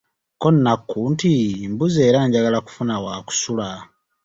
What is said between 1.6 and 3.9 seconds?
mbuze era njagala kufuna wa kusula!